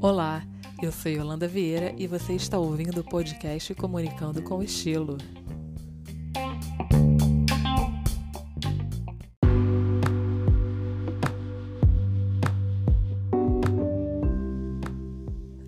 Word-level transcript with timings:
Olá, 0.00 0.42
eu 0.80 0.92
sou 0.92 1.10
Yolanda 1.10 1.48
Vieira 1.48 1.92
e 1.98 2.06
você 2.06 2.34
está 2.34 2.58
ouvindo 2.58 3.00
o 3.00 3.04
podcast 3.04 3.74
Comunicando 3.74 4.40
com 4.42 4.62
Estilo. 4.62 5.18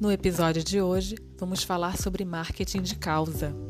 No 0.00 0.12
episódio 0.12 0.64
de 0.64 0.80
hoje, 0.80 1.16
vamos 1.36 1.62
falar 1.64 1.98
sobre 1.98 2.24
marketing 2.24 2.82
de 2.82 2.96
causa. 2.96 3.67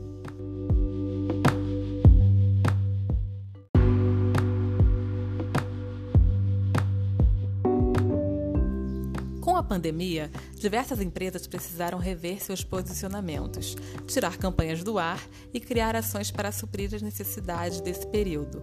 Pandemia, 9.78 10.28
diversas 10.56 11.00
empresas 11.00 11.46
precisaram 11.46 11.98
rever 11.98 12.42
seus 12.42 12.64
posicionamentos, 12.64 13.76
tirar 14.08 14.36
campanhas 14.36 14.82
do 14.82 14.98
ar 14.98 15.24
e 15.54 15.60
criar 15.60 15.94
ações 15.94 16.32
para 16.32 16.50
suprir 16.50 16.92
as 16.92 17.00
necessidades 17.00 17.80
desse 17.80 18.04
período. 18.08 18.60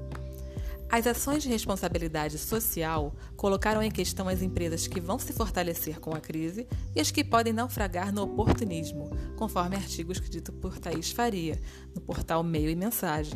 As 0.92 1.08
ações 1.08 1.42
de 1.42 1.50
responsabilidade 1.50 2.38
social 2.38 3.16
colocaram 3.38 3.82
em 3.82 3.90
questão 3.90 4.28
as 4.28 4.42
empresas 4.42 4.88
que 4.88 5.00
vão 5.00 5.18
se 5.18 5.32
fortalecer 5.32 6.02
com 6.02 6.14
a 6.14 6.20
crise 6.20 6.68
e 6.94 7.00
as 7.00 7.12
que 7.12 7.24
podem 7.24 7.54
naufragar 7.54 8.14
no 8.14 8.24
oportunismo, 8.24 9.10
conforme 9.38 9.78
artigo 9.78 10.12
escrito 10.12 10.52
por 10.52 10.78
Thaís 10.78 11.12
Faria, 11.12 11.60
no 11.96 12.02
portal 12.02 12.44
Meio 12.44 12.70
e 12.70 12.76
Mensagem. 12.76 13.34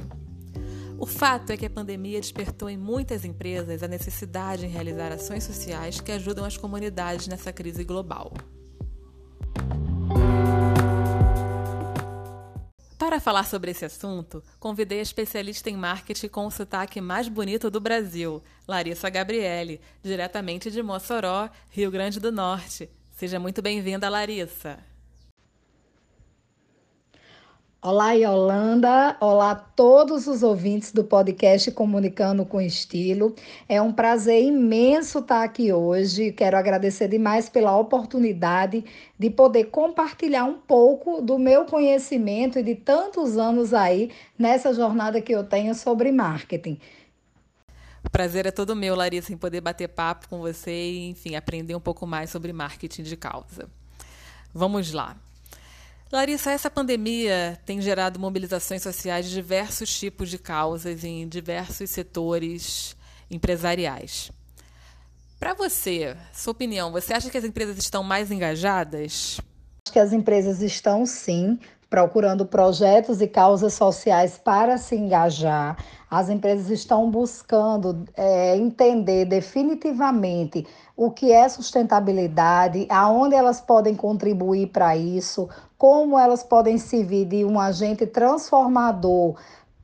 O 0.99 1.05
fato 1.05 1.53
é 1.53 1.55
que 1.55 1.66
a 1.66 1.70
pandemia 1.70 2.20
despertou 2.20 2.70
em 2.70 2.76
muitas 2.76 3.23
empresas 3.23 3.81
a 3.81 3.88
necessidade 3.88 4.66
em 4.66 4.70
realizar 4.70 5.13
ações 5.13 5.45
sociais 5.45 6.02
que 6.02 6.11
ajudam 6.11 6.44
as 6.44 6.58
comunidades 6.58 7.25
nessa 7.25 7.53
crise 7.53 7.86
global. 7.86 8.33
Para 12.97 13.22
falar 13.22 13.45
sobre 13.45 13.72
esse 13.72 13.86
assunto, 13.86 14.44
convidei 14.59 15.00
a 15.00 15.03
especialista 15.03 15.69
em 15.69 15.78
marketing 15.78 16.28
com 16.28 16.45
o 16.45 16.52
sotaque 16.52 17.00
mais 17.00 17.30
bonito 17.30 17.72
do 17.72 17.80
Brasil, 17.80 18.44
Larissa 18.67 19.09
Gabriele, 19.09 19.80
diretamente 20.03 20.69
de 20.69 20.84
Mossoró, 20.84 21.50
Rio 21.69 21.89
Grande 21.89 22.19
do 22.19 22.30
Norte. 22.30 22.89
Seja 23.16 23.39
muito 23.39 23.61
bem-vinda, 23.61 24.09
Larissa. 24.09 24.88
Olá, 27.81 28.11
Yolanda. 28.11 29.16
Olá 29.22 29.52
a 29.52 29.55
todos 29.55 30.27
os 30.27 30.44
ouvintes 30.44 30.91
do 30.91 31.02
podcast 31.02 31.72
Comunicando 31.72 32.45
com 32.45 32.59
Estilo. 32.59 33.33
É 33.69 33.81
um 33.81 33.94
prazer 33.94 34.44
imenso 34.44 35.19
estar 35.19 35.45
aqui 35.45 35.72
hoje. 35.72 36.33
Quero 36.33 36.57
agradecer 36.57 37.07
demais 37.07 37.47
pela 37.47 37.77
oportunidade 37.77 38.83
de 39.17 39.30
poder 39.30 39.67
compartilhar 39.67 40.44
um 40.44 40.55
pouco 40.55 41.22
do 41.22 41.39
meu 41.39 41.63
conhecimento 41.63 42.59
e 42.59 42.63
de 42.63 42.75
tantos 42.75 43.38
anos 43.38 43.73
aí 43.73 44.11
nessa 44.38 44.73
jornada 44.73 45.22
que 45.22 45.31
eu 45.31 45.45
tenho 45.45 45.73
sobre 45.73 46.11
marketing. 46.11 46.77
O 48.03 48.09
prazer 48.09 48.45
é 48.45 48.52
todo 48.52 48.75
meu, 48.75 48.94
Larissa, 48.94 49.31
em 49.31 49.38
poder 49.38 49.61
bater 49.61 49.88
papo 49.88 50.27
com 50.27 50.39
você 50.39 50.91
e, 50.91 51.09
enfim, 51.11 51.38
aprender 51.38 51.75
um 51.75 51.80
pouco 51.80 52.05
mais 52.05 52.30
sobre 52.30 52.52
marketing 52.52 53.03
de 53.03 53.16
causa. 53.16 53.69
Vamos 54.53 54.91
lá. 54.91 55.16
Larissa, 56.11 56.49
essa 56.49 56.71
pandemia 56.71 57.59
tem 57.65 57.79
gerado 57.79 58.19
mobilizações 58.19 58.81
sociais 58.81 59.27
de 59.27 59.33
diversos 59.33 59.95
tipos 59.99 60.27
de 60.29 60.39
causas 60.39 61.03
em 61.03 61.27
diversos 61.27 61.88
setores 61.91 62.95
empresariais. 63.29 64.31
Para 65.39 65.53
você, 65.53 66.17
sua 66.33 66.51
opinião, 66.51 66.91
você 66.91 67.13
acha 67.13 67.29
que 67.29 67.38
as 67.38 67.43
empresas 67.43 67.77
estão 67.77 68.03
mais 68.03 68.31
engajadas? 68.31 69.39
Acho 69.85 69.94
que 69.94 70.00
as 70.00 70.11
empresas 70.11 70.61
estão 70.61 71.06
sim 71.06 71.59
procurando 71.88 72.45
projetos 72.45 73.22
e 73.22 73.28
causas 73.28 73.73
sociais 73.75 74.38
para 74.38 74.78
se 74.78 74.95
engajar. 74.95 75.78
As 76.09 76.30
empresas 76.30 76.70
estão 76.70 77.09
buscando 77.12 78.03
é, 78.18 78.58
entender 78.58 79.25
definitivamente 79.25 80.66
o 80.97 81.12
que 81.12 81.31
é 81.31 81.47
sustentabilidade, 81.47 82.88
aonde 82.90 83.36
elas 83.36 83.62
podem 83.62 83.96
contribuir 83.96 84.68
para 84.68 84.97
isso, 84.97 85.47
como 85.78 86.18
elas 86.18 86.44
podem 86.44 86.78
servir 86.78 87.25
de 87.25 87.46
um 87.46 87.59
agente 87.59 88.08
transformador 88.08 89.36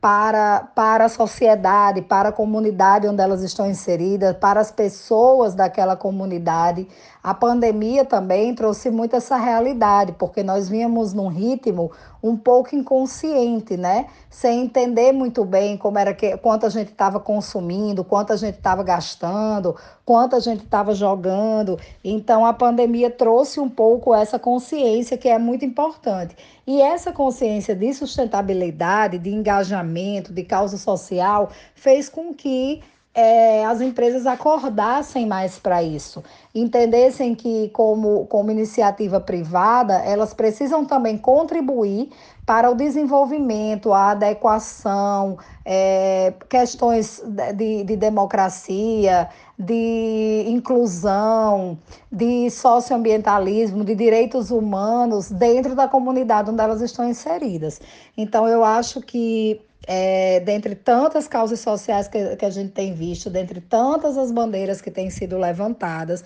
para, 0.06 0.60
para 0.76 1.06
a 1.06 1.10
sociedade, 1.10 2.04
para 2.04 2.30
a 2.30 2.32
comunidade 2.32 3.08
onde 3.08 3.24
elas 3.24 3.42
estão 3.42 3.68
inseridas, 3.68 4.38
para 4.38 4.60
as 4.60 4.72
pessoas 4.72 5.56
daquela 5.56 5.96
comunidade. 5.96 6.88
A 7.24 7.34
pandemia 7.34 8.06
também 8.06 8.54
trouxe 8.54 8.92
muito 8.92 9.16
essa 9.16 9.36
realidade, 9.36 10.12
porque 10.12 10.44
nós 10.44 10.70
vínhamos 10.70 11.12
num 11.12 11.28
ritmo 11.28 11.92
um 12.26 12.36
pouco 12.36 12.76
inconsciente, 12.76 13.78
né? 13.78 14.08
Sem 14.32 14.64
entender 14.64 15.12
muito 15.12 15.46
bem 15.46 15.78
como 15.78 16.00
era 16.00 16.12
que, 16.12 16.36
quanto 16.38 16.66
a 16.66 16.70
gente 16.70 16.90
estava 16.90 17.20
consumindo, 17.20 18.04
quanto 18.04 18.34
a 18.34 18.36
gente 18.36 18.58
estava 18.58 18.82
gastando, 18.82 19.76
quanto 20.04 20.36
a 20.36 20.40
gente 20.40 20.64
estava 20.64 20.96
jogando. 20.96 21.80
Então 22.04 22.44
a 22.44 22.52
pandemia 22.52 23.12
trouxe 23.12 23.60
um 23.60 23.70
pouco 23.70 24.12
essa 24.12 24.40
consciência 24.40 25.20
que 25.20 25.30
é 25.30 25.38
muito 25.38 25.64
importante. 25.64 26.36
E 26.66 26.82
essa 26.82 27.12
consciência 27.12 27.76
de 27.76 27.94
sustentabilidade, 27.94 29.20
de 29.20 29.30
engajamento, 29.30 30.34
de 30.34 30.44
causa 30.44 30.78
social, 30.78 31.52
fez 31.76 32.10
com 32.10 32.34
que 32.34 32.82
é, 33.16 33.64
as 33.64 33.80
empresas 33.80 34.28
acordassem 34.28 35.26
mais 35.26 35.58
para 35.58 35.82
isso, 35.82 36.22
entendessem 36.54 37.34
que, 37.34 37.70
como, 37.70 38.26
como 38.26 38.52
iniciativa 38.52 39.22
privada, 39.22 39.94
elas 40.00 40.34
precisam 40.34 40.84
também 40.84 41.18
contribuir 41.18 42.10
para 42.46 42.70
o 42.70 42.76
desenvolvimento, 42.76 43.94
a 43.94 44.12
adequação, 44.12 45.38
é, 45.64 46.34
questões 46.50 47.24
de, 47.56 47.86
de 47.86 47.96
democracia, 47.96 49.30
de 49.58 50.44
inclusão, 50.48 51.80
de 52.12 52.50
socioambientalismo, 52.50 53.86
de 53.86 53.96
direitos 53.96 54.52
humanos 54.52 55.32
dentro 55.32 55.74
da 55.74 55.88
comunidade 55.88 56.52
onde 56.52 56.62
elas 56.62 56.82
estão 56.82 57.10
inseridas. 57.10 57.80
Então, 58.18 58.46
eu 58.46 58.64
acho 58.64 59.00
que 59.02 59.62
é, 59.88 60.40
dentre 60.40 60.76
tantas 60.76 61.28
causas 61.28 61.60
sociais 61.60 62.08
que, 62.08 62.36
que 62.36 62.46
a 62.46 62.50
gente 62.50 62.72
tem 62.72 62.94
visto, 62.94 63.30
dentre 63.30 63.62
tantas 63.62 64.18
as 64.18 64.32
bandeiras 64.32 64.82
que 64.82 64.92
têm 64.92 65.10
sido 65.10 65.38
levantadas, 65.38 66.24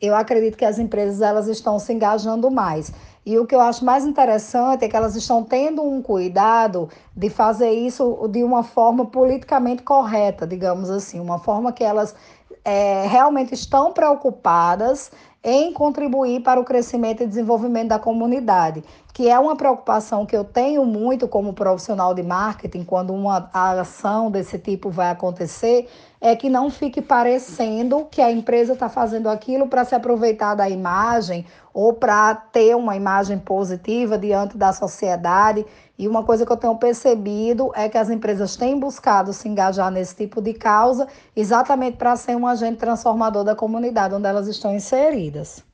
eu 0.00 0.16
acredito 0.16 0.56
que 0.56 0.64
as 0.64 0.78
empresas 0.78 1.20
elas 1.20 1.46
estão 1.46 1.78
se 1.78 1.92
engajando 1.92 2.50
mais. 2.50 2.92
E 3.24 3.38
o 3.38 3.46
que 3.46 3.54
eu 3.54 3.60
acho 3.60 3.84
mais 3.84 4.04
interessante 4.04 4.84
é 4.84 4.88
que 4.88 4.96
elas 4.96 5.14
estão 5.14 5.44
tendo 5.44 5.80
um 5.80 6.02
cuidado 6.02 6.88
de 7.16 7.30
fazer 7.30 7.70
isso 7.70 8.28
de 8.28 8.42
uma 8.42 8.64
forma 8.64 9.06
politicamente 9.06 9.82
correta, 9.82 10.44
digamos 10.44 10.90
assim, 10.90 11.20
uma 11.20 11.38
forma 11.38 11.72
que 11.72 11.84
elas 11.84 12.16
é, 12.64 13.06
realmente 13.06 13.54
estão 13.54 13.92
preocupadas 13.92 15.12
em 15.44 15.72
contribuir 15.72 16.40
para 16.40 16.60
o 16.60 16.64
crescimento 16.64 17.22
e 17.22 17.26
desenvolvimento 17.26 17.88
da 17.88 17.98
comunidade, 17.98 18.84
que 19.12 19.28
é 19.28 19.38
uma 19.38 19.56
preocupação 19.56 20.24
que 20.24 20.36
eu 20.36 20.44
tenho 20.44 20.84
muito 20.84 21.26
como 21.26 21.52
profissional 21.52 22.14
de 22.14 22.22
marketing 22.22 22.84
quando 22.84 23.12
uma 23.12 23.50
ação 23.52 24.30
desse 24.30 24.58
tipo 24.58 24.88
vai 24.88 25.10
acontecer, 25.10 25.88
é 26.24 26.36
que 26.36 26.48
não 26.48 26.70
fique 26.70 27.02
parecendo 27.02 28.06
que 28.08 28.22
a 28.22 28.30
empresa 28.30 28.74
está 28.74 28.88
fazendo 28.88 29.28
aquilo 29.28 29.66
para 29.66 29.84
se 29.84 29.92
aproveitar 29.92 30.54
da 30.54 30.70
imagem 30.70 31.44
ou 31.74 31.94
para 31.94 32.32
ter 32.36 32.76
uma 32.76 32.94
imagem 32.94 33.40
positiva 33.40 34.16
diante 34.16 34.56
da 34.56 34.72
sociedade. 34.72 35.66
E 35.98 36.06
uma 36.06 36.22
coisa 36.22 36.46
que 36.46 36.52
eu 36.52 36.56
tenho 36.56 36.76
percebido 36.76 37.72
é 37.74 37.88
que 37.88 37.98
as 37.98 38.08
empresas 38.08 38.54
têm 38.54 38.78
buscado 38.78 39.32
se 39.32 39.48
engajar 39.48 39.90
nesse 39.90 40.14
tipo 40.14 40.40
de 40.40 40.54
causa, 40.54 41.08
exatamente 41.34 41.96
para 41.96 42.14
ser 42.14 42.36
um 42.36 42.46
agente 42.46 42.76
transformador 42.76 43.42
da 43.42 43.56
comunidade 43.56 44.14
onde 44.14 44.28
elas 44.28 44.46
estão 44.46 44.72
inseridas. 44.72 45.71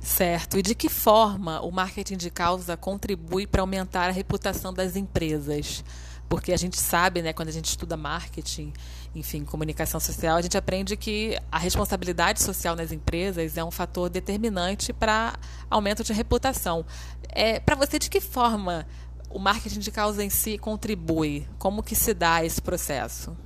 Certo. 0.00 0.58
E 0.58 0.62
de 0.62 0.74
que 0.74 0.88
forma 0.88 1.60
o 1.60 1.70
marketing 1.70 2.16
de 2.16 2.30
causa 2.30 2.76
contribui 2.76 3.46
para 3.46 3.62
aumentar 3.62 4.08
a 4.08 4.12
reputação 4.12 4.72
das 4.72 4.96
empresas? 4.96 5.84
porque 6.28 6.52
a 6.52 6.56
gente 6.56 6.78
sabe, 6.78 7.22
né, 7.22 7.32
quando 7.32 7.48
a 7.48 7.52
gente 7.52 7.64
estuda 7.64 7.96
marketing, 7.96 8.72
enfim, 9.14 9.44
comunicação 9.44 9.98
social, 9.98 10.36
a 10.36 10.42
gente 10.42 10.58
aprende 10.58 10.96
que 10.96 11.38
a 11.50 11.58
responsabilidade 11.58 12.42
social 12.42 12.76
nas 12.76 12.92
empresas 12.92 13.56
é 13.56 13.64
um 13.64 13.70
fator 13.70 14.10
determinante 14.10 14.92
para 14.92 15.34
aumento 15.70 16.04
de 16.04 16.12
reputação. 16.12 16.84
É, 17.30 17.58
para 17.58 17.74
você, 17.74 17.98
de 17.98 18.10
que 18.10 18.20
forma 18.20 18.86
o 19.30 19.38
marketing 19.38 19.80
de 19.80 19.90
causa 19.90 20.22
em 20.22 20.30
si 20.30 20.58
contribui? 20.58 21.46
Como 21.58 21.82
que 21.82 21.94
se 21.94 22.12
dá 22.12 22.44
esse 22.44 22.60
processo? 22.60 23.36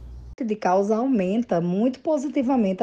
de 0.44 0.56
causa 0.56 0.96
aumenta 0.96 1.60
muito 1.60 2.00
positivamente 2.00 2.82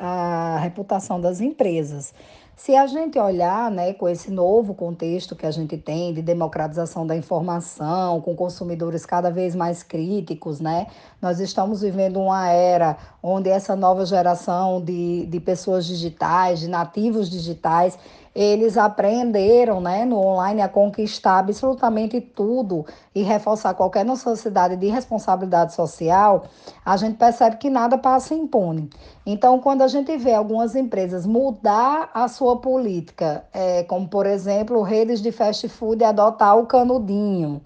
a, 0.00 0.58
reputação 0.58 1.20
das 1.20 1.38
empresas. 1.40 2.14
Se 2.56 2.76
a 2.76 2.86
gente 2.86 3.18
olhar 3.18 3.68
né, 3.68 3.92
com 3.94 4.08
esse 4.08 4.30
novo 4.30 4.74
contexto 4.74 5.34
que 5.34 5.44
a 5.44 5.50
gente 5.50 5.76
tem 5.76 6.14
de 6.14 6.22
democratização 6.22 7.04
da 7.04 7.16
informação, 7.16 8.20
com 8.20 8.36
consumidores 8.36 9.04
cada 9.04 9.28
vez 9.28 9.56
mais 9.56 9.82
críticos, 9.82 10.60
né, 10.60 10.86
nós 11.20 11.40
estamos 11.40 11.80
vivendo 11.80 12.20
uma 12.20 12.48
era 12.48 12.96
onde 13.20 13.50
essa 13.50 13.74
nova 13.74 14.06
geração 14.06 14.80
de, 14.80 15.26
de 15.26 15.40
pessoas 15.40 15.84
digitais, 15.84 16.60
de 16.60 16.68
nativos 16.68 17.28
digitais, 17.28 17.98
eles 18.34 18.76
aprenderam 18.76 19.80
né, 19.80 20.04
no 20.04 20.18
online 20.18 20.60
a 20.60 20.68
conquistar 20.68 21.38
absolutamente 21.38 22.20
tudo 22.20 22.84
e 23.14 23.22
reforçar 23.22 23.74
qualquer 23.74 24.04
necessidade 24.04 24.76
de 24.76 24.88
responsabilidade 24.88 25.72
social, 25.72 26.44
a 26.84 26.96
gente 26.96 27.16
percebe 27.16 27.56
que 27.56 27.70
nada 27.70 27.96
passa 27.96 28.34
impune. 28.34 28.90
Então, 29.24 29.60
quando 29.60 29.82
a 29.82 29.88
gente 29.88 30.16
vê 30.16 30.34
algumas 30.34 30.74
empresas 30.74 31.24
mudar 31.24 32.10
a 32.12 32.26
sua 32.26 32.43
política, 32.60 33.44
é, 33.52 33.82
como 33.84 34.08
por 34.08 34.26
exemplo, 34.26 34.82
redes 34.82 35.20
de 35.20 35.32
fast 35.32 35.68
food 35.68 36.04
adotar 36.04 36.56
o 36.56 36.66
canudinho, 36.66 37.60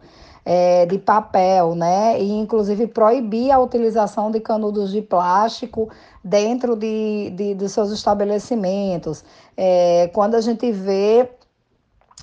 é, 0.44 0.86
de 0.86 0.98
papel, 0.98 1.75
né? 1.75 2.19
E 2.19 2.32
inclusive 2.32 2.86
proibir 2.86 3.50
a 3.50 3.58
utilização 3.58 4.30
de 4.30 4.40
canudos 4.40 4.90
de 4.90 5.02
plástico 5.02 5.90
dentro 6.25 6.75
de, 6.75 7.30
de, 7.36 7.54
de 7.54 7.69
seus 7.69 7.90
estabelecimentos. 7.90 9.22
É, 9.54 10.08
quando 10.14 10.36
a 10.36 10.40
gente 10.40 10.72
vê 10.72 11.28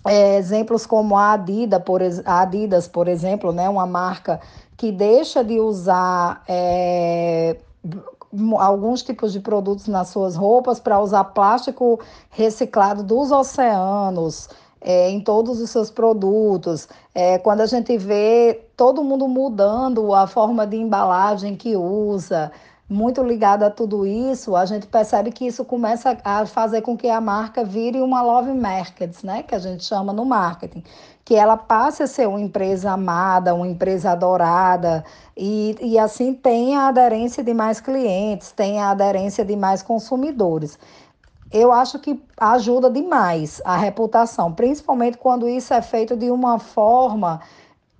é, 0.07 0.37
exemplos 0.37 0.85
como 0.85 1.15
a 1.15 1.33
Adidas, 1.33 1.83
por, 1.83 2.01
a 2.25 2.41
Adidas, 2.41 2.87
por 2.87 3.07
exemplo, 3.07 3.51
né? 3.51 3.69
Uma 3.69 3.85
marca 3.85 4.39
que 4.75 4.91
deixa 4.91 5.43
de 5.43 5.59
usar 5.59 6.43
é, 6.47 7.57
alguns 8.59 9.01
tipos 9.03 9.33
de 9.33 9.39
produtos 9.39 9.87
nas 9.87 10.09
suas 10.09 10.35
roupas 10.35 10.79
para 10.79 10.99
usar 10.99 11.23
plástico 11.25 11.99
reciclado 12.29 13.03
dos 13.03 13.31
oceanos 13.31 14.49
é, 14.85 15.09
em 15.09 15.19
todos 15.19 15.59
os 15.59 15.69
seus 15.71 15.89
produtos. 15.89 16.87
É, 17.13 17.39
quando 17.39 17.61
a 17.61 17.65
gente 17.65 17.97
vê 17.97 18.67
todo 18.77 19.03
mundo 19.03 19.27
mudando 19.27 20.13
a 20.13 20.27
forma 20.27 20.67
de 20.67 20.77
embalagem 20.77 21.55
que 21.55 21.75
usa, 21.75 22.51
muito 22.87 23.23
ligado 23.23 23.63
a 23.63 23.71
tudo 23.71 24.05
isso, 24.05 24.55
a 24.55 24.65
gente 24.65 24.85
percebe 24.85 25.31
que 25.31 25.47
isso 25.47 25.65
começa 25.65 26.17
a 26.23 26.45
fazer 26.45 26.81
com 26.81 26.95
que 26.95 27.09
a 27.09 27.19
marca 27.19 27.63
vire 27.63 27.99
uma 27.99 28.21
love 28.21 28.53
market, 28.53 29.23
né, 29.23 29.41
que 29.41 29.55
a 29.55 29.59
gente 29.59 29.83
chama 29.83 30.13
no 30.13 30.23
marketing, 30.23 30.83
que 31.23 31.33
ela 31.33 31.57
passe 31.57 32.03
a 32.03 32.07
ser 32.07 32.27
uma 32.27 32.39
empresa 32.39 32.91
amada, 32.91 33.55
uma 33.55 33.67
empresa 33.67 34.11
adorada, 34.11 35.03
e, 35.35 35.75
e 35.81 35.97
assim 35.97 36.33
tem 36.33 36.75
a 36.75 36.89
aderência 36.89 37.43
de 37.43 37.53
mais 37.55 37.81
clientes, 37.81 38.51
tem 38.51 38.79
a 38.79 38.91
aderência 38.91 39.43
de 39.43 39.55
mais 39.55 39.81
consumidores. 39.81 40.77
Eu 41.51 41.71
acho 41.71 41.97
que 41.99 42.21
ajuda 42.37 42.89
demais 42.89 43.61
a 43.65 43.77
reputação, 43.77 44.51
principalmente 44.51 45.17
quando 45.17 45.49
isso 45.49 45.73
é 45.73 45.81
feito 45.81 46.15
de 46.15 46.29
uma 46.29 46.59
forma, 46.59 47.39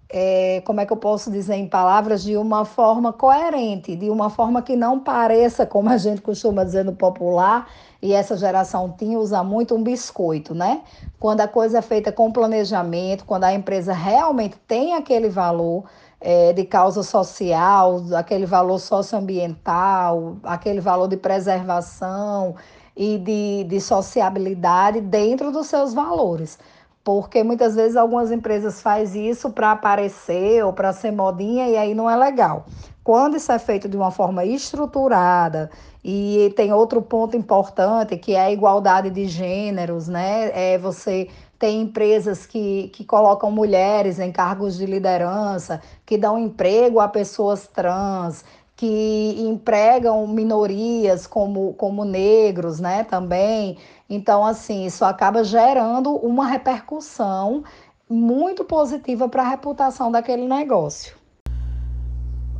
é, 0.09 0.61
como 0.65 0.79
é 0.79 0.85
que 0.85 0.93
eu 0.93 0.97
posso 0.97 1.31
dizer 1.31 1.55
em 1.55 1.67
palavras, 1.67 2.23
de 2.23 2.37
uma 2.37 2.63
forma 2.63 3.11
coerente, 3.11 3.95
de 3.95 4.09
uma 4.09 4.29
forma 4.29 4.61
que 4.61 4.75
não 4.75 4.99
pareça, 4.99 5.65
como 5.65 5.89
a 5.89 5.97
gente 5.97 6.21
costuma 6.21 6.63
dizer 6.63 6.85
no 6.85 6.93
popular, 6.93 7.67
e 8.01 8.13
essa 8.13 8.37
geração 8.37 8.93
tinha 8.97 9.17
usa 9.17 9.43
muito 9.43 9.75
um 9.75 9.83
biscoito, 9.83 10.53
né? 10.53 10.81
Quando 11.19 11.41
a 11.41 11.47
coisa 11.47 11.79
é 11.79 11.81
feita 11.81 12.11
com 12.11 12.31
planejamento, 12.31 13.25
quando 13.25 13.45
a 13.45 13.53
empresa 13.53 13.93
realmente 13.93 14.57
tem 14.67 14.93
aquele 14.93 15.29
valor, 15.29 15.85
é, 16.21 16.53
de 16.53 16.63
causa 16.65 17.03
social, 17.03 18.01
aquele 18.15 18.45
valor 18.45 18.79
socioambiental, 18.79 20.37
aquele 20.43 20.79
valor 20.79 21.07
de 21.07 21.17
preservação, 21.17 22.55
e 22.95 23.17
de, 23.17 23.65
de 23.65 23.81
sociabilidade 23.81 25.01
dentro 25.01 25.51
dos 25.51 25.67
seus 25.67 25.93
valores. 25.93 26.57
Porque 27.05 27.43
muitas 27.43 27.75
vezes 27.75 27.95
algumas 27.95 28.31
empresas 28.31 28.81
fazem 28.81 29.29
isso 29.29 29.51
para 29.51 29.71
aparecer 29.71 30.65
ou 30.65 30.73
para 30.73 30.91
ser 30.91 31.11
modinha 31.11 31.69
e 31.69 31.77
aí 31.77 31.93
não 31.93 32.09
é 32.09 32.15
legal. 32.17 32.65
Quando 33.03 33.37
isso 33.37 33.51
é 33.51 33.59
feito 33.59 33.87
de 33.87 33.95
uma 33.95 34.09
forma 34.09 34.43
estruturada, 34.43 35.69
e 36.03 36.51
tem 36.55 36.73
outro 36.73 37.01
ponto 37.01 37.37
importante 37.37 38.17
que 38.17 38.33
é 38.33 38.41
a 38.41 38.51
igualdade 38.51 39.09
de 39.09 39.25
gêneros, 39.25 40.07
né? 40.07 40.51
É 40.53 40.77
você 40.77 41.29
tem 41.57 41.81
empresas 41.81 42.45
que, 42.45 42.89
que 42.89 43.03
colocam 43.03 43.49
mulheres 43.49 44.19
em 44.19 44.31
cargos 44.31 44.77
de 44.77 44.85
liderança, 44.85 45.81
que 46.05 46.17
dão 46.17 46.37
emprego 46.37 46.99
a 46.99 47.07
pessoas 47.07 47.67
trans, 47.67 48.43
que 48.75 49.35
empregam 49.39 50.27
minorias 50.27 51.25
como, 51.25 51.73
como 51.75 52.03
negros, 52.03 52.79
né, 52.79 53.03
também. 53.03 53.77
Então, 54.09 54.45
assim, 54.45 54.85
isso 54.85 55.05
acaba 55.05 55.43
gerando 55.43 56.11
uma 56.15 56.45
repercussão 56.47 57.63
muito 58.09 58.63
positiva 58.65 59.29
para 59.29 59.43
a 59.43 59.49
reputação 59.49 60.11
daquele 60.11 60.47
negócio. 60.47 61.15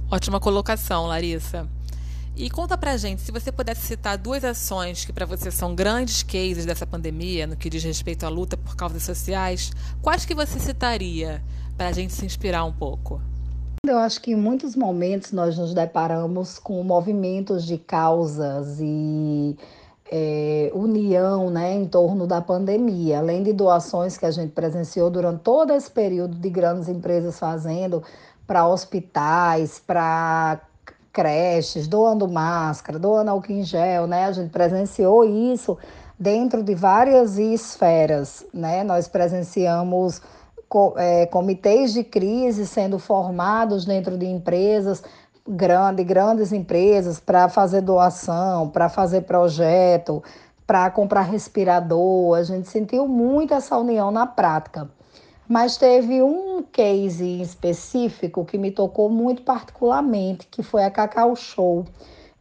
Ótima 0.10 0.40
colocação, 0.40 1.08
Larissa. 1.08 1.68
E 2.38 2.50
conta 2.50 2.78
pra 2.78 2.98
gente, 2.98 3.22
se 3.22 3.32
você 3.32 3.52
pudesse 3.52 3.86
citar 3.86 4.18
duas 4.18 4.44
ações 4.44 5.06
que 5.06 5.14
para 5.14 5.26
você 5.26 5.50
são 5.50 5.74
grandes 5.74 6.22
cases 6.22 6.66
dessa 6.66 6.86
pandemia, 6.86 7.48
no 7.48 7.56
que 7.56 7.70
diz 7.70 7.84
respeito 7.84 8.26
à 8.26 8.30
luta 8.30 8.58
por 8.58 8.76
causas 8.76 9.04
sociais, 9.04 9.72
quais 10.02 10.26
que 10.26 10.36
você 10.36 10.60
citaria 10.60 11.42
para 11.78 11.88
a 11.88 11.92
gente 11.92 12.14
se 12.14 12.26
inspirar 12.26 12.66
um 12.66 12.74
pouco? 12.74 13.22
Eu 13.88 14.00
acho 14.00 14.22
que 14.22 14.32
em 14.32 14.36
muitos 14.36 14.76
momentos 14.76 15.32
nós 15.32 15.58
nos 15.58 15.74
deparamos 15.74 16.58
com 16.58 16.82
movimentos 16.84 17.66
de 17.66 17.78
causas 17.78 18.80
e 18.80 19.56
é, 20.12 20.72
união 20.74 21.50
né, 21.50 21.74
em 21.74 21.88
torno 21.88 22.28
da 22.28 22.42
pandemia, 22.42 23.20
além 23.20 23.44
de 23.44 23.54
doações 23.54 24.18
que 24.18 24.26
a 24.26 24.32
gente 24.32 24.52
presenciou 24.52 25.10
durante 25.10 25.42
todo 25.42 25.74
esse 25.74 25.90
período 25.90 26.36
de 26.36 26.50
grandes 26.50 26.88
empresas 26.88 27.40
fazendo 27.40 28.04
para 28.46 28.68
hospitais, 28.68 29.80
para 29.80 30.62
creches, 31.12 31.88
doando 31.88 32.28
máscara, 32.28 33.00
doando 33.00 33.32
álcool 33.32 33.54
em 33.54 33.64
gel, 33.64 34.06
né? 34.06 34.26
A 34.26 34.32
gente 34.32 34.52
presenciou 34.52 35.24
isso 35.24 35.78
dentro 36.20 36.62
de 36.62 36.76
várias 36.76 37.38
esferas, 37.38 38.46
né? 38.54 38.84
Nós 38.84 39.08
presenciamos 39.08 40.22
comitês 41.30 41.94
de 41.94 42.04
crise 42.04 42.66
sendo 42.68 43.00
formados 43.00 43.86
dentro 43.86 44.18
de 44.18 44.26
empresas, 44.26 45.04
grande, 45.48 46.04
grandes 46.04 46.52
empresas, 46.52 47.20
para 47.20 47.48
fazer 47.48 47.82
doação, 47.82 48.70
para 48.70 48.90
fazer 48.90 49.22
projeto, 49.22 50.24
para 50.66 50.90
comprar 50.90 51.22
respirador. 51.22 52.38
A 52.38 52.44
gente 52.44 52.68
sentiu 52.68 53.08
muito 53.08 53.54
essa 53.54 53.78
união 53.78 54.12
na 54.12 54.26
prática. 54.26 54.90
Mas 55.48 55.78
teve 55.78 56.24
um 56.24 56.64
case 56.64 57.40
específico 57.42 58.44
que 58.44 58.58
me 58.58 58.72
tocou 58.72 59.10
muito 59.10 59.44
particularmente, 59.44 60.48
que 60.48 60.64
foi 60.64 60.84
a 60.84 60.90
Cacau 60.90 61.36
Show. 61.36 61.86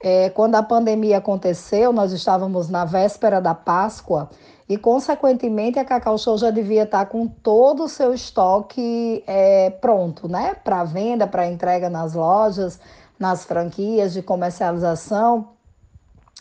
É, 0.02 0.30
quando 0.30 0.54
a 0.54 0.62
pandemia 0.62 1.18
aconteceu, 1.18 1.92
nós 1.92 2.12
estávamos 2.12 2.70
na 2.70 2.86
véspera 2.86 3.40
da 3.40 3.54
Páscoa 3.54 4.30
e, 4.68 4.78
consequentemente, 4.78 5.78
a 5.78 5.84
Cacau 5.84 6.16
Show 6.16 6.38
já 6.38 6.50
devia 6.50 6.84
estar 6.84 7.04
com 7.06 7.26
todo 7.26 7.84
o 7.84 7.88
seu 7.88 8.14
estoque 8.14 9.22
é, 9.26 9.68
pronto, 9.68 10.26
né? 10.26 10.54
Para 10.54 10.84
venda, 10.84 11.26
para 11.26 11.46
entrega 11.46 11.90
nas 11.90 12.14
lojas, 12.14 12.80
nas 13.18 13.44
franquias 13.44 14.14
de 14.14 14.22
comercialização. 14.22 15.50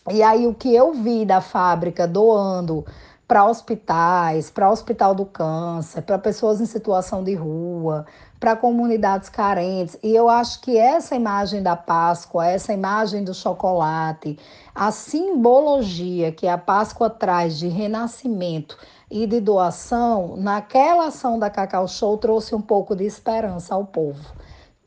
E 0.10 0.24
aí, 0.24 0.48
o 0.48 0.54
que 0.54 0.74
eu 0.74 0.94
vi 0.94 1.26
da 1.26 1.42
fábrica 1.42 2.08
doando 2.08 2.86
para 3.28 3.46
hospitais, 3.46 4.50
para 4.50 4.70
Hospital 4.70 5.16
do 5.16 5.26
Câncer, 5.26 6.02
para 6.02 6.20
pessoas 6.20 6.60
em 6.60 6.66
situação 6.66 7.24
de 7.24 7.34
rua, 7.34 8.06
para 8.40 8.56
comunidades 8.56 9.30
carentes. 9.30 9.98
E 10.04 10.14
eu 10.14 10.30
acho 10.30 10.60
que 10.62 10.78
essa 10.78 11.16
imagem 11.16 11.64
da 11.64 11.76
Páscoa, 11.76 12.46
essa 12.46 12.74
imagem 12.74 13.24
do 13.24 13.34
chocolate, 13.34 14.38
a 14.76 14.92
simbologia 14.92 16.32
que 16.32 16.48
a 16.48 16.58
Páscoa 16.58 17.10
traz 17.10 17.58
de 17.58 17.70
renascimento 17.70 18.78
e 19.10 19.26
de 19.26 19.40
doação, 19.40 20.36
naquela 20.36 21.08
ação 21.08 21.40
da 21.40 21.50
Cacau 21.50 21.88
Show 21.88 22.18
trouxe 22.18 22.54
um 22.54 22.62
pouco 22.62 22.96
de 22.96 23.06
esperança 23.06 23.74
ao 23.74 23.86
povo. 23.86 24.43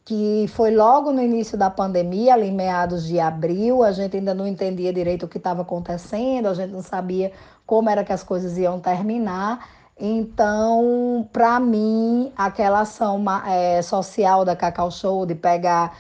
Que 0.06 0.46
foi 0.54 0.70
logo 0.70 1.12
no 1.12 1.20
início 1.20 1.58
da 1.58 1.68
pandemia, 1.68 2.32
ali 2.32 2.50
meados 2.50 3.04
de 3.04 3.20
abril, 3.20 3.82
a 3.82 3.92
gente 3.92 4.16
ainda 4.16 4.32
não 4.32 4.46
entendia 4.46 4.92
direito 4.92 5.26
o 5.26 5.28
que 5.28 5.36
estava 5.36 5.62
acontecendo, 5.62 6.46
a 6.46 6.54
gente 6.54 6.70
não 6.70 6.82
sabia 6.82 7.32
como 7.66 7.90
era 7.90 8.04
que 8.04 8.12
as 8.12 8.22
coisas 8.22 8.56
iam 8.56 8.80
terminar. 8.80 9.68
Então, 9.98 11.28
para 11.32 11.58
mim, 11.58 12.32
aquela 12.36 12.80
ação 12.80 13.22
é, 13.46 13.82
social 13.82 14.44
da 14.44 14.54
Cacau 14.54 14.90
Show 14.90 15.26
de 15.26 15.34
pegar 15.34 15.96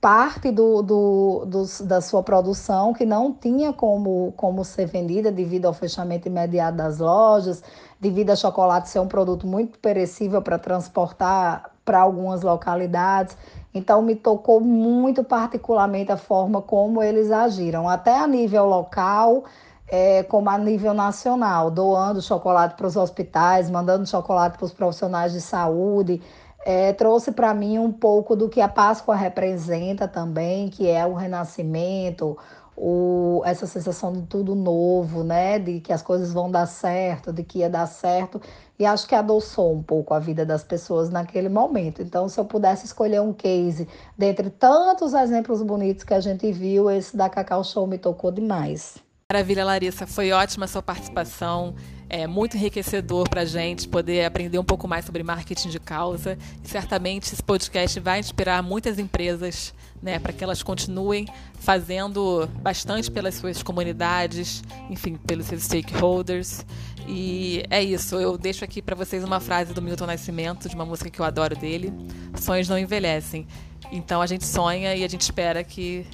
parte 0.00 0.50
do, 0.50 0.82
do, 0.82 1.44
do, 1.46 1.84
da 1.84 2.00
sua 2.00 2.22
produção 2.22 2.94
que 2.94 3.04
não 3.04 3.32
tinha 3.32 3.72
como, 3.72 4.32
como 4.36 4.64
ser 4.64 4.86
vendida 4.86 5.30
devido 5.30 5.66
ao 5.66 5.74
fechamento 5.74 6.26
imediato 6.26 6.76
das 6.76 6.98
lojas, 6.98 7.62
devido 8.00 8.30
a 8.30 8.36
chocolate 8.36 8.88
ser 8.88 9.00
um 9.00 9.08
produto 9.08 9.46
muito 9.46 9.78
perecível 9.78 10.40
para 10.40 10.58
transportar 10.58 11.70
para 11.90 12.02
algumas 12.02 12.42
localidades. 12.42 13.36
Então, 13.74 14.00
me 14.00 14.14
tocou 14.14 14.60
muito 14.60 15.24
particularmente 15.24 16.12
a 16.12 16.16
forma 16.16 16.62
como 16.62 17.02
eles 17.02 17.32
agiram, 17.32 17.88
até 17.88 18.16
a 18.16 18.28
nível 18.28 18.64
local 18.64 19.42
é, 19.88 20.22
como 20.22 20.48
a 20.48 20.56
nível 20.56 20.94
nacional, 20.94 21.68
doando 21.68 22.22
chocolate 22.22 22.76
para 22.76 22.86
os 22.86 22.94
hospitais, 22.96 23.68
mandando 23.68 24.06
chocolate 24.06 24.56
para 24.56 24.66
os 24.66 24.72
profissionais 24.72 25.32
de 25.32 25.40
saúde. 25.40 26.22
É, 26.64 26.92
trouxe 26.92 27.32
para 27.32 27.52
mim 27.52 27.78
um 27.78 27.90
pouco 27.90 28.36
do 28.36 28.48
que 28.48 28.60
a 28.60 28.68
Páscoa 28.68 29.16
representa 29.16 30.06
também, 30.06 30.68
que 30.68 30.88
é 30.88 31.04
o 31.04 31.14
renascimento, 31.14 32.38
o, 32.82 33.42
essa 33.44 33.66
sensação 33.66 34.10
de 34.10 34.22
tudo 34.22 34.54
novo, 34.54 35.22
né? 35.22 35.58
De 35.58 35.80
que 35.80 35.92
as 35.92 36.00
coisas 36.00 36.32
vão 36.32 36.50
dar 36.50 36.66
certo, 36.66 37.30
de 37.30 37.44
que 37.44 37.58
ia 37.58 37.68
dar 37.68 37.86
certo. 37.86 38.40
E 38.78 38.86
acho 38.86 39.06
que 39.06 39.14
adoçou 39.14 39.74
um 39.74 39.82
pouco 39.82 40.14
a 40.14 40.18
vida 40.18 40.46
das 40.46 40.64
pessoas 40.64 41.10
naquele 41.10 41.50
momento. 41.50 42.00
Então, 42.00 42.26
se 42.26 42.40
eu 42.40 42.44
pudesse 42.46 42.86
escolher 42.86 43.20
um 43.20 43.34
case 43.34 43.86
dentre 44.16 44.48
tantos 44.48 45.12
exemplos 45.12 45.62
bonitos 45.62 46.04
que 46.04 46.14
a 46.14 46.20
gente 46.20 46.50
viu, 46.50 46.90
esse 46.90 47.14
da 47.14 47.28
Cacau 47.28 47.62
Show 47.62 47.86
me 47.86 47.98
tocou 47.98 48.32
demais. 48.32 49.09
Maravilha, 49.30 49.64
Larissa. 49.64 50.08
Foi 50.08 50.32
ótima 50.32 50.64
a 50.64 50.68
sua 50.68 50.82
participação. 50.82 51.76
É 52.08 52.26
muito 52.26 52.56
enriquecedor 52.56 53.28
para 53.28 53.42
a 53.42 53.44
gente 53.44 53.86
poder 53.86 54.24
aprender 54.24 54.58
um 54.58 54.64
pouco 54.64 54.88
mais 54.88 55.04
sobre 55.04 55.22
marketing 55.22 55.68
de 55.68 55.78
causa. 55.78 56.36
E 56.64 56.68
certamente 56.68 57.32
esse 57.32 57.40
podcast 57.40 58.00
vai 58.00 58.18
inspirar 58.18 58.60
muitas 58.60 58.98
empresas 58.98 59.72
né, 60.02 60.18
para 60.18 60.32
que 60.32 60.42
elas 60.42 60.64
continuem 60.64 61.28
fazendo 61.60 62.48
bastante 62.60 63.08
pelas 63.08 63.36
suas 63.36 63.62
comunidades, 63.62 64.64
enfim, 64.90 65.14
pelos 65.14 65.46
seus 65.46 65.62
stakeholders. 65.62 66.66
E 67.06 67.62
é 67.70 67.80
isso. 67.80 68.16
Eu 68.16 68.36
deixo 68.36 68.64
aqui 68.64 68.82
para 68.82 68.96
vocês 68.96 69.22
uma 69.22 69.38
frase 69.38 69.72
do 69.72 69.80
Milton 69.80 70.06
Nascimento, 70.06 70.68
de 70.68 70.74
uma 70.74 70.84
música 70.84 71.08
que 71.08 71.20
eu 71.20 71.24
adoro 71.24 71.54
dele: 71.54 71.92
Sonhos 72.34 72.68
não 72.68 72.76
envelhecem. 72.76 73.46
Então 73.92 74.20
a 74.20 74.26
gente 74.26 74.44
sonha 74.44 74.96
e 74.96 75.04
a 75.04 75.08
gente 75.08 75.20
espera 75.20 75.62
que 75.62 76.04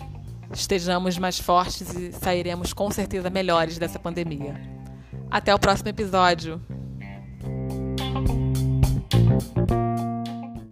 estejamos 0.52 1.18
mais 1.18 1.38
fortes 1.38 1.92
e 1.94 2.12
sairemos 2.12 2.72
com 2.72 2.90
certeza 2.90 3.30
melhores 3.30 3.78
dessa 3.78 3.98
pandemia. 3.98 4.54
Até 5.30 5.54
o 5.54 5.58
próximo 5.58 5.88
episódio. 5.88 6.60